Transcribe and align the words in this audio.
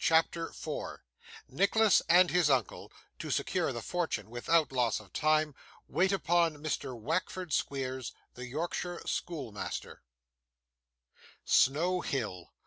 CHAPTER 0.03 0.51
4 0.51 1.03
Nicholas 1.47 2.01
and 2.09 2.31
his 2.31 2.49
Uncle 2.49 2.91
(to 3.19 3.29
secure 3.29 3.71
the 3.71 3.83
Fortune 3.83 4.31
without 4.31 4.71
loss 4.71 4.99
of 4.99 5.13
time) 5.13 5.53
wait 5.87 6.11
upon 6.11 6.57
Mr. 6.57 6.99
Wackford 6.99 7.53
Squeers, 7.53 8.11
the 8.33 8.47
Yorkshire 8.47 9.03
Schoolmaster 9.05 10.01
Snow 11.45 12.01
Hill! 12.01 12.51